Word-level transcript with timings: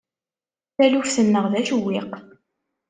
Taluft-nneɣ 0.75 1.45
d 1.51 1.53
acewwiq. 1.59 2.11